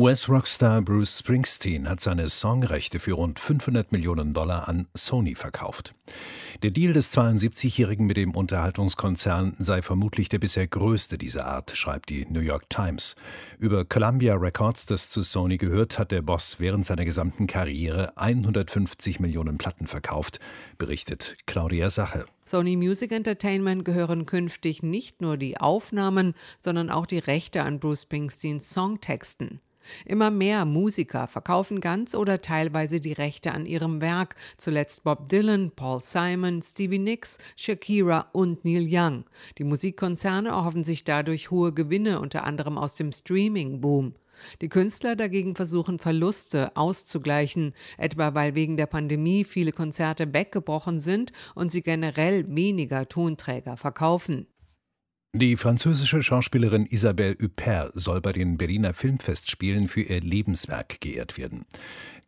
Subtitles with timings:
[0.00, 5.94] US-Rockstar Bruce Springsteen hat seine Songrechte für rund 500 Millionen Dollar an Sony verkauft.
[6.62, 12.08] Der Deal des 72-Jährigen mit dem Unterhaltungskonzern sei vermutlich der bisher größte dieser Art, schreibt
[12.08, 13.14] die New York Times.
[13.58, 19.20] Über Columbia Records, das zu Sony gehört, hat der Boss während seiner gesamten Karriere 150
[19.20, 20.40] Millionen Platten verkauft,
[20.78, 22.24] berichtet Claudia Sache.
[22.46, 28.04] Sony Music Entertainment gehören künftig nicht nur die Aufnahmen, sondern auch die Rechte an Bruce
[28.04, 29.60] Springsteens Songtexten.
[30.04, 35.70] Immer mehr Musiker verkaufen ganz oder teilweise die Rechte an ihrem Werk, zuletzt Bob Dylan,
[35.70, 39.24] Paul Simon, Stevie Nicks, Shakira und Neil Young.
[39.58, 44.14] Die Musikkonzerne erhoffen sich dadurch hohe Gewinne, unter anderem aus dem Streaming-Boom.
[44.60, 51.32] Die Künstler dagegen versuchen Verluste auszugleichen, etwa weil wegen der Pandemie viele Konzerte weggebrochen sind
[51.54, 54.46] und sie generell weniger Tonträger verkaufen.
[55.32, 61.66] Die französische Schauspielerin Isabelle Huppert soll bei den Berliner Filmfestspielen für ihr Lebenswerk geehrt werden.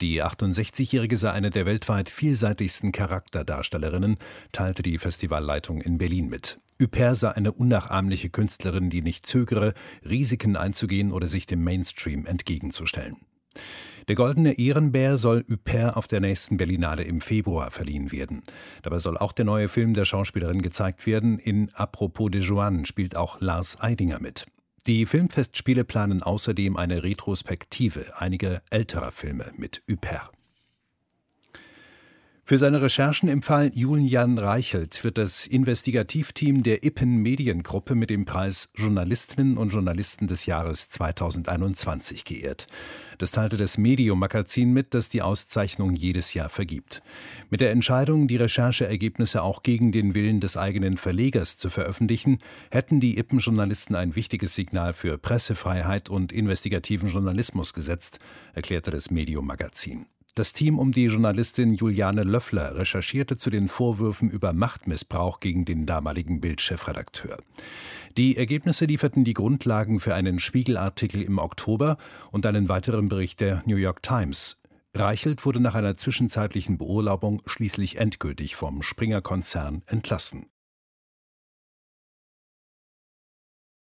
[0.00, 4.18] Die 68-Jährige sei eine der weltweit vielseitigsten Charakterdarstellerinnen,
[4.52, 6.60] teilte die Festivalleitung in Berlin mit.
[6.80, 9.74] Huppert sei eine unnachahmliche Künstlerin, die nicht zögere,
[10.08, 13.16] Risiken einzugehen oder sich dem Mainstream entgegenzustellen.
[14.08, 18.42] Der Goldene Ehrenbär soll Huppert auf der nächsten Berlinale im Februar verliehen werden.
[18.82, 21.38] Dabei soll auch der neue Film der Schauspielerin gezeigt werden.
[21.38, 24.46] In Apropos de Joanne spielt auch Lars Eidinger mit.
[24.86, 30.32] Die Filmfestspiele planen außerdem eine Retrospektive einiger älterer Filme mit Huppert.
[32.52, 38.26] Für seine Recherchen im Fall Julian Reichelt wird das Investigativteam der Ippen Mediengruppe mit dem
[38.26, 42.66] Preis Journalistinnen und Journalisten des Jahres 2021 geehrt.
[43.16, 47.02] Das teilte das Medium-Magazin mit, das die Auszeichnung jedes Jahr vergibt.
[47.48, 52.36] Mit der Entscheidung, die Rechercheergebnisse auch gegen den Willen des eigenen Verlegers zu veröffentlichen,
[52.70, 58.18] hätten die Ippen-Journalisten ein wichtiges Signal für Pressefreiheit und investigativen Journalismus gesetzt,
[58.52, 60.04] erklärte das Medium-Magazin.
[60.34, 65.84] Das Team um die Journalistin Juliane Löffler recherchierte zu den Vorwürfen über Machtmissbrauch gegen den
[65.84, 67.36] damaligen Bildchefredakteur.
[68.16, 71.98] Die Ergebnisse lieferten die Grundlagen für einen Spiegelartikel im Oktober
[72.30, 74.58] und einen weiteren Bericht der New York Times.
[74.94, 80.46] Reichelt wurde nach einer zwischenzeitlichen Beurlaubung schließlich endgültig vom Springer-Konzern entlassen.